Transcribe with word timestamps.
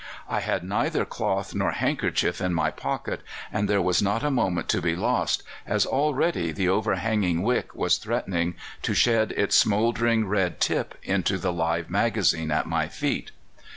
"I 0.27 0.39
had 0.39 0.63
neither 0.63 1.05
cloth 1.05 1.53
nor 1.53 1.73
handkerchief 1.73 2.41
in 2.41 2.55
my 2.55 2.71
pocket, 2.71 3.21
and 3.53 3.69
there 3.69 3.83
was 3.83 4.01
not 4.01 4.23
a 4.23 4.31
moment 4.31 4.67
to 4.69 4.81
be 4.81 4.95
lost, 4.95 5.43
as 5.67 5.85
already 5.85 6.51
the 6.51 6.67
overhanging 6.67 7.43
wick 7.43 7.75
was 7.75 7.97
threatening 7.99 8.55
to 8.81 8.95
shed 8.95 9.31
its 9.33 9.55
smouldering 9.57 10.25
red 10.27 10.59
tip 10.59 10.97
into 11.03 11.37
the 11.37 11.53
live 11.53 11.91
magazine 11.91 12.49
at 12.49 12.65
my 12.65 12.87
feet. 12.87 13.29